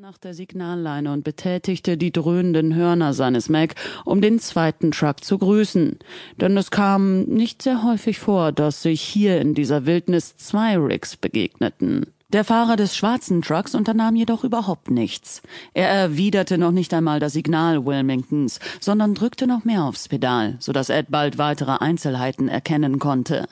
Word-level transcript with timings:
nach 0.00 0.16
der 0.16 0.32
Signalleine 0.32 1.12
und 1.12 1.24
betätigte 1.24 1.98
die 1.98 2.10
dröhnenden 2.10 2.74
Hörner 2.74 3.12
seines 3.12 3.50
Mac, 3.50 3.74
um 4.06 4.22
den 4.22 4.38
zweiten 4.38 4.92
Truck 4.92 5.22
zu 5.22 5.36
grüßen. 5.36 5.98
Denn 6.40 6.56
es 6.56 6.70
kam 6.70 7.24
nicht 7.24 7.60
sehr 7.60 7.82
häufig 7.82 8.18
vor, 8.18 8.50
dass 8.50 8.80
sich 8.80 9.02
hier 9.02 9.42
in 9.42 9.52
dieser 9.52 9.84
Wildnis 9.84 10.38
zwei 10.38 10.78
Rigs 10.78 11.18
begegneten. 11.18 12.06
Der 12.32 12.44
Fahrer 12.44 12.76
des 12.76 12.96
schwarzen 12.96 13.42
Trucks 13.42 13.74
unternahm 13.74 14.16
jedoch 14.16 14.42
überhaupt 14.42 14.90
nichts. 14.90 15.42
Er 15.74 15.90
erwiderte 15.90 16.56
noch 16.56 16.72
nicht 16.72 16.94
einmal 16.94 17.20
das 17.20 17.34
Signal 17.34 17.84
Wilmingtons, 17.84 18.58
sondern 18.80 19.14
drückte 19.14 19.46
noch 19.46 19.64
mehr 19.66 19.84
aufs 19.84 20.08
Pedal, 20.08 20.56
so 20.60 20.72
dass 20.72 20.88
Ed 20.88 21.10
bald 21.10 21.36
weitere 21.36 21.72
Einzelheiten 21.72 22.48
erkennen 22.48 23.00
konnte. 23.00 23.46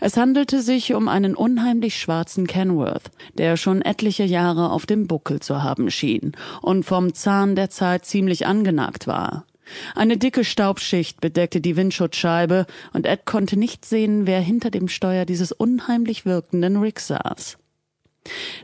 Es 0.00 0.16
handelte 0.16 0.60
sich 0.60 0.94
um 0.94 1.08
einen 1.08 1.34
unheimlich 1.34 1.98
schwarzen 1.98 2.46
Kenworth, 2.46 3.10
der 3.34 3.56
schon 3.56 3.82
etliche 3.82 4.24
Jahre 4.24 4.70
auf 4.70 4.86
dem 4.86 5.06
Buckel 5.06 5.40
zu 5.40 5.62
haben 5.62 5.90
schien 5.90 6.32
und 6.62 6.84
vom 6.84 7.14
Zahn 7.14 7.56
der 7.56 7.70
Zeit 7.70 8.04
ziemlich 8.04 8.46
angenagt 8.46 9.06
war. 9.06 9.46
Eine 9.94 10.16
dicke 10.16 10.44
Staubschicht 10.44 11.20
bedeckte 11.20 11.60
die 11.60 11.76
Windschutzscheibe, 11.76 12.66
und 12.92 13.04
Ed 13.04 13.24
konnte 13.24 13.58
nicht 13.58 13.84
sehen, 13.84 14.26
wer 14.26 14.40
hinter 14.40 14.70
dem 14.70 14.86
Steuer 14.86 15.24
dieses 15.24 15.50
unheimlich 15.50 16.24
wirkenden 16.24 16.76
Rick 16.76 17.00
saß. 17.00 17.58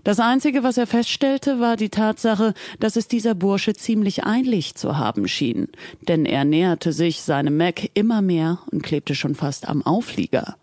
Das 0.05 0.21
Einzige, 0.21 0.63
was 0.63 0.77
er 0.77 0.87
feststellte, 0.87 1.61
war 1.61 1.77
die 1.77 1.89
Tatsache, 1.89 2.55
dass 2.79 2.97
es 2.97 3.09
dieser 3.09 3.35
Bursche 3.35 3.75
ziemlich 3.75 4.25
eilig 4.25 4.75
zu 4.75 4.97
haben 4.99 5.27
schien, 5.29 5.69
denn 6.09 6.25
er 6.25 6.45
näherte 6.45 6.93
sich 6.93 7.23
seinem 7.23 7.57
Mac 7.57 7.91
immer 7.95 8.23
mehr 8.23 8.61
und 8.71 8.83
klebte 8.83 9.15
schon 9.15 9.35
fast 9.35 9.69
am 9.69 9.83
Auflieger. 9.83 10.57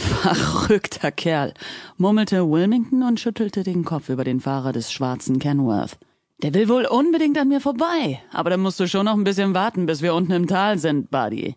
Verrückter 0.00 1.12
Kerl, 1.12 1.54
murmelte 1.98 2.50
Wilmington 2.50 3.02
und 3.02 3.20
schüttelte 3.20 3.62
den 3.62 3.84
Kopf 3.84 4.08
über 4.08 4.24
den 4.24 4.40
Fahrer 4.40 4.72
des 4.72 4.90
schwarzen 4.90 5.38
Kenworth. 5.38 5.98
Der 6.42 6.54
will 6.54 6.68
wohl 6.68 6.86
unbedingt 6.86 7.38
an 7.38 7.48
mir 7.48 7.60
vorbei, 7.60 8.20
aber 8.32 8.50
dann 8.50 8.60
musst 8.60 8.80
du 8.80 8.88
schon 8.88 9.04
noch 9.04 9.14
ein 9.14 9.24
bisschen 9.24 9.54
warten, 9.54 9.86
bis 9.86 10.00
wir 10.00 10.14
unten 10.14 10.32
im 10.32 10.46
Tal 10.46 10.78
sind, 10.78 11.10
Buddy. 11.10 11.54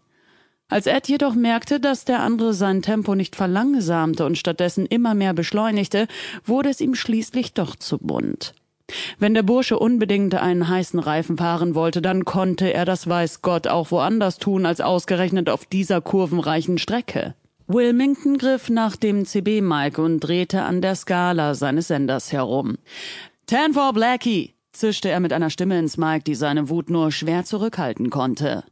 Als 0.67 0.87
Ed 0.87 1.07
jedoch 1.07 1.35
merkte, 1.35 1.79
dass 1.79 2.03
der 2.03 2.21
andere 2.21 2.53
sein 2.53 2.81
Tempo 2.81 3.15
nicht 3.15 3.35
verlangsamte 3.35 4.25
und 4.25 4.37
stattdessen 4.37 4.85
immer 4.85 5.13
mehr 5.13 5.33
beschleunigte, 5.33 6.07
wurde 6.43 6.69
es 6.69 6.81
ihm 6.81 6.95
schließlich 6.95 7.53
doch 7.53 7.75
zu 7.75 7.97
bunt. 7.97 8.53
Wenn 9.17 9.33
der 9.33 9.43
Bursche 9.43 9.79
unbedingt 9.79 10.35
einen 10.35 10.67
heißen 10.67 10.99
Reifen 10.99 11.37
fahren 11.37 11.75
wollte, 11.75 12.01
dann 12.01 12.25
konnte 12.25 12.73
er 12.73 12.85
das 12.85 13.07
weiß 13.07 13.41
Gott 13.41 13.67
auch 13.67 13.91
woanders 13.91 14.37
tun 14.37 14.65
als 14.65 14.81
ausgerechnet 14.81 15.49
auf 15.49 15.65
dieser 15.65 16.01
kurvenreichen 16.01 16.77
Strecke. 16.77 17.35
Wilmington 17.73 18.37
griff 18.37 18.69
nach 18.69 18.95
dem 18.95 19.25
CB-Mike 19.25 19.99
und 19.99 20.19
drehte 20.19 20.61
an 20.61 20.81
der 20.81 20.93
Skala 20.93 21.55
seines 21.55 21.87
Senders 21.87 22.31
herum. 22.31 22.77
Ten 23.47 23.73
for 23.73 23.93
Blackie, 23.93 24.53
zischte 24.73 25.09
er 25.09 25.19
mit 25.19 25.33
einer 25.33 25.49
Stimme 25.49 25.79
ins 25.79 25.97
Mike, 25.97 26.23
die 26.23 26.35
seine 26.35 26.69
Wut 26.69 26.91
nur 26.91 27.11
schwer 27.11 27.45
zurückhalten 27.45 28.11
konnte. 28.11 28.63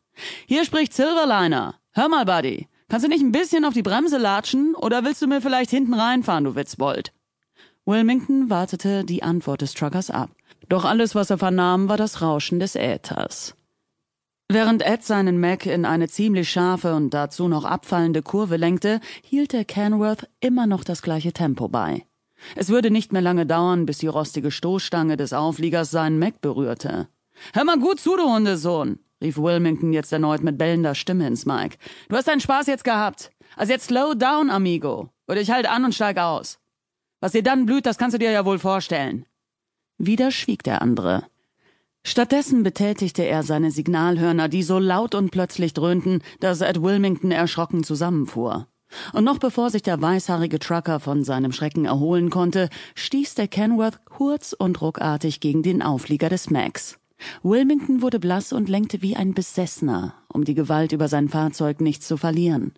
Hier 0.45 0.66
spricht 0.66 0.94
Silverliner. 0.94 1.79
Hör 1.94 2.09
mal, 2.09 2.25
Buddy, 2.25 2.67
kannst 2.89 3.03
du 3.03 3.09
nicht 3.09 3.23
ein 3.23 3.31
bisschen 3.31 3.66
auf 3.66 3.73
die 3.73 3.81
Bremse 3.81 4.19
latschen 4.19 4.75
oder 4.75 5.03
willst 5.03 5.23
du 5.23 5.27
mir 5.27 5.41
vielleicht 5.41 5.72
hinten 5.72 5.95
reinfahren, 5.95 6.44
du 6.44 6.53
Witzbold? 6.53 7.11
Wilmington 7.85 8.52
wartete 8.52 9.03
die 9.03 9.23
Antwort 9.23 9.61
des 9.61 9.73
Truckers 9.73 10.11
ab. 10.11 10.29
Doch 10.69 10.85
alles, 10.85 11.16
was 11.16 11.31
er 11.31 11.39
vernahm, 11.39 11.89
war 11.89 11.97
das 11.97 12.22
Rauschen 12.22 12.59
des 12.59 12.75
Äthers. 12.75 13.55
Während 14.53 14.85
Ed 14.85 15.02
seinen 15.02 15.39
Mac 15.39 15.66
in 15.66 15.85
eine 15.85 16.09
ziemlich 16.09 16.49
scharfe 16.49 16.94
und 16.94 17.13
dazu 17.13 17.47
noch 17.47 17.63
abfallende 17.63 18.21
Kurve 18.21 18.57
lenkte, 18.57 18.99
hielt 19.23 19.53
der 19.53 19.63
Kenworth 19.63 20.27
immer 20.41 20.67
noch 20.67 20.83
das 20.83 21.02
gleiche 21.02 21.31
Tempo 21.31 21.69
bei. 21.69 22.05
Es 22.57 22.67
würde 22.67 22.91
nicht 22.91 23.13
mehr 23.13 23.22
lange 23.22 23.45
dauern, 23.45 23.85
bis 23.85 23.99
die 23.99 24.07
rostige 24.07 24.52
Stoßstange 24.52 25.16
des 25.16 25.31
Aufliegers 25.31 25.89
seinen 25.89 26.19
Mac 26.19 26.41
berührte. 26.41 27.07
Hör 27.53 27.63
mal 27.63 27.79
gut 27.79 28.02
zu, 28.02 28.17
du 28.17 28.23
Hundesohn, 28.23 28.99
rief 29.22 29.38
Wilmington 29.38 29.94
jetzt 29.94 30.11
erneut 30.11 30.44
mit 30.44 30.57
bellender 30.57 30.95
Stimme 30.95 31.27
ins 31.27 31.45
Mike. 31.45 31.77
Du 32.09 32.17
hast 32.17 32.27
deinen 32.27 32.41
Spaß 32.41 32.67
jetzt 32.67 32.83
gehabt. 32.83 33.31
Also 33.56 33.72
jetzt 33.72 33.85
slow 33.85 34.16
down, 34.16 34.50
amigo. 34.50 35.11
Oder 35.29 35.40
ich 35.40 35.50
halt 35.50 35.66
an 35.66 35.85
und 35.85 35.95
steig 35.95 36.17
aus. 36.17 36.59
Was 37.22 37.31
dir 37.31 37.44
dann 37.44 37.66
blüht, 37.66 37.85
das 37.85 37.97
kannst 37.97 38.16
du 38.16 38.19
dir 38.19 38.31
ja 38.31 38.44
wohl 38.44 38.59
vorstellen. 38.59 39.25
Wieder 39.97 40.29
schwieg 40.29 40.61
der 40.63 40.81
andere. 40.81 41.31
Stattdessen 42.03 42.63
betätigte 42.63 43.23
er 43.23 43.44
seine 43.44 43.72
Signalhörner, 43.72 44.50
die 44.50 44.63
so 44.63 44.79
laut 44.79 45.13
und 45.13 45.31
plötzlich 45.31 45.73
dröhnten, 45.73 46.23
dass 46.39 46.62
Ed 46.62 46.81
Wilmington 46.81 47.31
erschrocken 47.31 47.84
zusammenfuhr. 47.84 48.67
Und 49.13 49.23
noch 49.23 49.38
bevor 49.38 49.69
sich 49.69 49.84
der 49.84 50.01
weißhaarige 50.01 50.59
Trucker 50.59 51.00
von 51.00 51.23
seinem 51.23 51.51
Schrecken 51.51 51.85
erholen 51.85 52.29
konnte, 52.29 52.69
stieß 52.95 53.35
der 53.35 53.47
Kenworth 53.47 54.03
kurz 54.06 54.53
und 54.53 54.81
ruckartig 54.81 55.40
gegen 55.40 55.63
den 55.63 55.81
Auflieger 55.81 56.29
des 56.29 56.50
Max. 56.50 56.97
Wilmington 57.44 58.01
wurde 58.01 58.19
blass 58.19 58.51
und 58.51 58.67
lenkte 58.67 59.01
wie 59.01 59.16
ein 59.16 59.34
Besessener, 59.34 60.16
um 60.28 60.44
die 60.44 60.56
Gewalt 60.56 60.91
über 60.91 61.07
sein 61.07 61.29
Fahrzeug 61.29 61.79
nicht 61.79 62.03
zu 62.03 62.17
verlieren. 62.17 62.73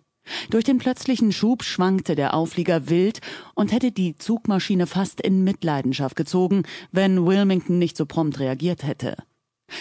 Durch 0.50 0.64
den 0.64 0.78
plötzlichen 0.78 1.32
Schub 1.32 1.62
schwankte 1.62 2.14
der 2.14 2.34
Auflieger 2.34 2.88
wild 2.88 3.20
und 3.54 3.72
hätte 3.72 3.92
die 3.92 4.16
Zugmaschine 4.16 4.86
fast 4.86 5.20
in 5.20 5.44
Mitleidenschaft 5.44 6.16
gezogen, 6.16 6.64
wenn 6.92 7.26
Wilmington 7.26 7.78
nicht 7.78 7.96
so 7.96 8.06
prompt 8.06 8.38
reagiert 8.38 8.84
hätte. 8.84 9.16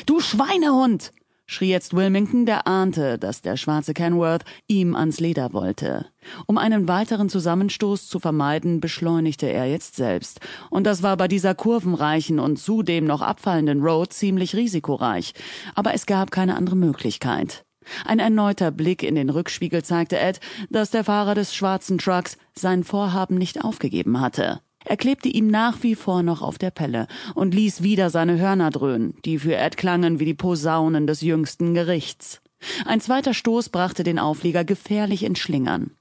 Du 0.05 0.19
Schweinehund! 0.19 1.11
schrie 1.45 1.69
jetzt 1.69 1.93
Wilmington, 1.93 2.45
der 2.45 2.67
ahnte, 2.67 3.19
dass 3.19 3.41
der 3.41 3.57
schwarze 3.57 3.93
Kenworth 3.93 4.45
ihm 4.67 4.95
ans 4.95 5.19
Leder 5.19 5.53
wollte. 5.53 6.05
Um 6.47 6.57
einen 6.57 6.87
weiteren 6.87 7.29
Zusammenstoß 7.29 8.07
zu 8.07 8.19
vermeiden, 8.19 8.79
beschleunigte 8.79 9.47
er 9.47 9.65
jetzt 9.65 9.95
selbst. 9.95 10.39
Und 10.69 10.85
das 10.85 11.03
war 11.03 11.17
bei 11.17 11.27
dieser 11.27 11.53
kurvenreichen 11.53 12.39
und 12.39 12.57
zudem 12.57 13.05
noch 13.05 13.21
abfallenden 13.21 13.81
Road 13.81 14.13
ziemlich 14.13 14.55
risikoreich. 14.55 15.33
Aber 15.75 15.93
es 15.93 16.05
gab 16.05 16.31
keine 16.31 16.55
andere 16.55 16.77
Möglichkeit. 16.77 17.65
Ein 18.05 18.19
erneuter 18.19 18.71
Blick 18.71 19.03
in 19.03 19.15
den 19.15 19.29
Rückspiegel 19.29 19.83
zeigte 19.83 20.19
Ed, 20.19 20.39
dass 20.69 20.91
der 20.91 21.03
Fahrer 21.03 21.35
des 21.35 21.55
schwarzen 21.55 21.97
Trucks 21.97 22.37
sein 22.53 22.83
Vorhaben 22.83 23.37
nicht 23.37 23.63
aufgegeben 23.63 24.19
hatte. 24.19 24.61
Er 24.85 24.97
klebte 24.97 25.29
ihm 25.29 25.47
nach 25.47 25.81
wie 25.81 25.95
vor 25.95 26.23
noch 26.23 26.41
auf 26.41 26.57
der 26.57 26.71
Pelle 26.71 27.07
und 27.35 27.53
ließ 27.53 27.83
wieder 27.83 28.09
seine 28.09 28.37
Hörner 28.37 28.69
dröhnen, 28.69 29.15
die 29.23 29.39
für 29.39 29.55
Ed 29.55 29.77
klangen 29.77 30.19
wie 30.19 30.25
die 30.25 30.33
Posaunen 30.33 31.07
des 31.07 31.21
jüngsten 31.21 31.73
Gerichts. 31.73 32.41
Ein 32.85 33.01
zweiter 33.01 33.33
Stoß 33.33 33.69
brachte 33.69 34.03
den 34.03 34.19
Auflieger 34.19 34.63
gefährlich 34.63 35.23
ins 35.23 35.39
Schlingern. 35.39 35.91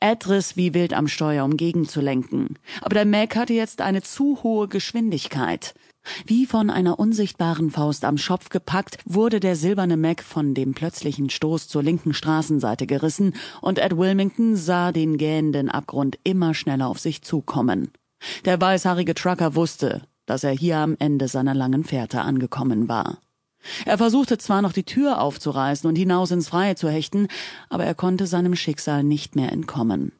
Ed 0.00 0.28
riss 0.28 0.56
wie 0.56 0.74
wild 0.74 0.92
am 0.92 1.08
Steuer, 1.08 1.44
um 1.44 1.56
gegenzulenken. 1.56 2.58
Aber 2.82 2.94
der 2.94 3.06
Mac 3.06 3.36
hatte 3.36 3.54
jetzt 3.54 3.80
eine 3.80 4.02
zu 4.02 4.42
hohe 4.42 4.68
Geschwindigkeit. 4.68 5.74
Wie 6.26 6.46
von 6.46 6.70
einer 6.70 6.98
unsichtbaren 6.98 7.70
Faust 7.70 8.04
am 8.04 8.18
Schopf 8.18 8.48
gepackt, 8.48 8.98
wurde 9.04 9.40
der 9.40 9.56
silberne 9.56 9.96
Mac 9.96 10.22
von 10.22 10.54
dem 10.54 10.74
plötzlichen 10.74 11.30
Stoß 11.30 11.68
zur 11.68 11.82
linken 11.82 12.14
Straßenseite 12.14 12.86
gerissen, 12.86 13.34
und 13.60 13.78
Ed 13.78 13.96
Wilmington 13.96 14.56
sah 14.56 14.92
den 14.92 15.18
gähnenden 15.18 15.70
Abgrund 15.70 16.18
immer 16.24 16.54
schneller 16.54 16.88
auf 16.88 16.98
sich 16.98 17.22
zukommen. 17.22 17.90
Der 18.44 18.60
weißhaarige 18.60 19.14
Trucker 19.14 19.54
wusste, 19.54 20.02
dass 20.26 20.44
er 20.44 20.52
hier 20.52 20.78
am 20.78 20.96
Ende 20.98 21.28
seiner 21.28 21.54
langen 21.54 21.84
Fährte 21.84 22.22
angekommen 22.22 22.88
war. 22.88 23.18
Er 23.84 23.98
versuchte 23.98 24.38
zwar 24.38 24.62
noch 24.62 24.72
die 24.72 24.84
Tür 24.84 25.20
aufzureißen 25.20 25.88
und 25.88 25.96
hinaus 25.96 26.30
ins 26.30 26.48
Freie 26.48 26.76
zu 26.76 26.88
hechten, 26.88 27.28
aber 27.68 27.84
er 27.84 27.94
konnte 27.94 28.26
seinem 28.26 28.56
Schicksal 28.56 29.04
nicht 29.04 29.36
mehr 29.36 29.52
entkommen. 29.52 30.12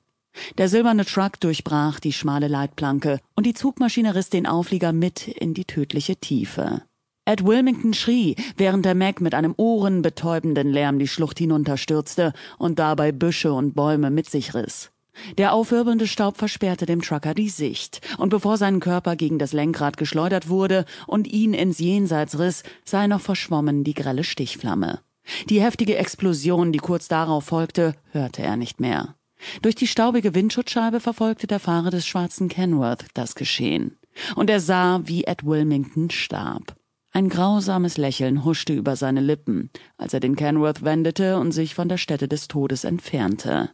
Der 0.58 0.68
silberne 0.68 1.04
Truck 1.04 1.40
durchbrach 1.40 2.00
die 2.00 2.12
schmale 2.12 2.48
Leitplanke 2.48 3.20
und 3.34 3.46
die 3.46 3.54
Zugmaschine 3.54 4.14
riss 4.14 4.30
den 4.30 4.46
Auflieger 4.46 4.92
mit 4.92 5.28
in 5.28 5.54
die 5.54 5.64
tödliche 5.64 6.16
Tiefe. 6.16 6.82
Ed 7.24 7.44
Wilmington 7.44 7.94
schrie, 7.94 8.34
während 8.56 8.84
der 8.84 8.94
Mac 8.94 9.20
mit 9.20 9.34
einem 9.34 9.54
ohrenbetäubenden 9.56 10.68
Lärm 10.68 10.98
die 10.98 11.08
Schlucht 11.08 11.38
hinunterstürzte 11.38 12.32
und 12.58 12.78
dabei 12.78 13.12
Büsche 13.12 13.52
und 13.52 13.74
Bäume 13.74 14.10
mit 14.10 14.28
sich 14.28 14.54
riss. 14.54 14.90
Der 15.38 15.52
aufwirbelnde 15.52 16.06
Staub 16.06 16.38
versperrte 16.38 16.86
dem 16.86 17.02
Trucker 17.02 17.34
die 17.34 17.48
Sicht, 17.48 18.00
und 18.18 18.30
bevor 18.30 18.56
sein 18.56 18.80
Körper 18.80 19.16
gegen 19.16 19.38
das 19.38 19.52
Lenkrad 19.52 19.96
geschleudert 19.96 20.48
wurde 20.48 20.86
und 21.06 21.28
ihn 21.28 21.52
ins 21.52 21.78
Jenseits 21.78 22.38
riss, 22.38 22.62
er 22.90 23.08
noch 23.08 23.20
verschwommen 23.20 23.84
die 23.84 23.94
grelle 23.94 24.24
Stichflamme. 24.24 25.00
Die 25.48 25.60
heftige 25.60 25.96
Explosion, 25.96 26.72
die 26.72 26.78
kurz 26.78 27.06
darauf 27.08 27.44
folgte, 27.44 27.94
hörte 28.12 28.42
er 28.42 28.56
nicht 28.56 28.80
mehr. 28.80 29.14
Durch 29.62 29.74
die 29.74 29.86
staubige 29.86 30.34
Windschutzscheibe 30.34 31.00
verfolgte 31.00 31.46
der 31.46 31.60
Fahrer 31.60 31.90
des 31.90 32.06
schwarzen 32.06 32.48
Kenworth 32.48 33.06
das 33.14 33.34
Geschehen. 33.34 33.96
Und 34.36 34.50
er 34.50 34.60
sah, 34.60 35.00
wie 35.04 35.24
Ed 35.24 35.44
Wilmington 35.44 36.10
starb. 36.10 36.76
Ein 37.12 37.28
grausames 37.28 37.96
Lächeln 37.96 38.44
huschte 38.44 38.72
über 38.72 38.94
seine 38.94 39.20
Lippen, 39.20 39.70
als 39.96 40.14
er 40.14 40.20
den 40.20 40.36
Kenworth 40.36 40.84
wendete 40.84 41.38
und 41.38 41.52
sich 41.52 41.74
von 41.74 41.88
der 41.88 41.98
Stätte 41.98 42.28
des 42.28 42.46
Todes 42.46 42.84
entfernte. 42.84 43.70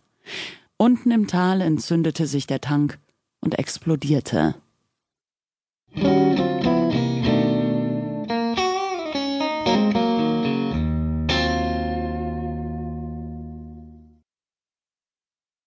Unten 0.78 1.10
im 1.10 1.26
Tal 1.26 1.60
entzündete 1.60 2.26
sich 2.26 2.46
der 2.46 2.60
Tank 2.60 2.98
und 3.40 3.58
explodierte. 3.58 4.54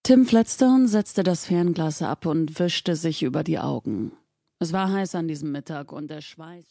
Tim 0.10 0.26
Fletstone 0.26 0.88
setzte 0.88 1.22
das 1.22 1.46
Fernglas 1.46 2.02
ab 2.02 2.26
und 2.26 2.60
wischte 2.60 2.96
sich 2.96 3.22
über 3.22 3.44
die 3.44 3.60
Augen. 3.60 4.12
Es 4.58 4.74
war 4.74 4.92
heiß 4.92 5.14
an 5.14 5.28
diesem 5.28 5.52
Mittag 5.52 5.92
und 5.92 6.10
der 6.10 6.22
Schweiß 6.22 6.66